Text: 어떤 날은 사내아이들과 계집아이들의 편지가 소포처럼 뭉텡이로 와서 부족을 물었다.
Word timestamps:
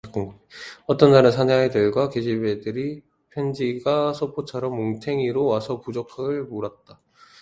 어떤 0.87 1.11
날은 1.11 1.31
사내아이들과 1.31 2.09
계집아이들의 2.09 3.03
편지가 3.29 4.13
소포처럼 4.13 4.73
뭉텡이로 4.75 5.45
와서 5.45 5.79
부족을 5.79 6.45
물었다. 6.45 6.99